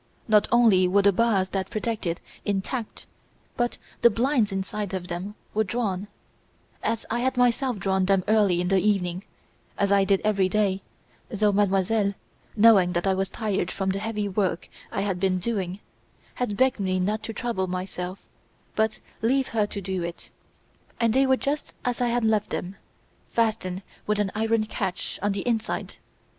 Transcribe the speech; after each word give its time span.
Not 0.27 0.47
only 0.51 0.87
were 0.87 1.03
the 1.03 1.11
bars 1.13 1.49
that 1.49 1.69
protect 1.69 2.07
it 2.07 2.19
intact, 2.43 3.05
but 3.55 3.77
the 4.01 4.09
blinds 4.09 4.51
inside 4.51 4.95
of 4.95 5.09
them 5.09 5.35
were 5.53 5.63
drawn, 5.63 6.07
as 6.81 7.05
I 7.11 7.19
had 7.19 7.37
myself 7.37 7.77
drawn 7.77 8.05
them 8.05 8.23
early 8.27 8.59
in 8.61 8.69
the 8.69 8.79
evening, 8.79 9.23
as 9.77 9.91
I 9.91 10.03
did 10.03 10.19
every 10.21 10.49
day, 10.49 10.81
though 11.29 11.51
Mademoiselle, 11.51 12.15
knowing 12.55 12.93
that 12.93 13.05
I 13.05 13.13
was 13.13 13.29
tired 13.29 13.69
from 13.69 13.91
the 13.91 13.99
heavy 13.99 14.27
work 14.27 14.69
I 14.91 15.01
had 15.01 15.19
been 15.19 15.37
doing, 15.37 15.79
had 16.33 16.57
begged 16.57 16.79
me 16.79 16.99
not 16.99 17.21
to 17.21 17.31
trouble 17.33 17.67
myself, 17.67 18.17
but 18.75 18.97
leave 19.21 19.49
her 19.49 19.67
to 19.67 19.81
do 19.81 20.01
it; 20.01 20.31
and 20.99 21.13
they 21.13 21.27
were 21.27 21.37
just 21.37 21.73
as 21.85 22.01
I 22.01 22.07
had 22.07 22.25
left 22.25 22.49
them, 22.49 22.75
fastened 23.29 23.83
with 24.07 24.17
an 24.17 24.31
iron 24.33 24.65
catch 24.65 25.19
on 25.21 25.33
the 25.33 25.47
inside. 25.47 25.97